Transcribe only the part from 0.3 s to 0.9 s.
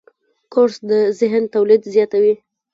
کورس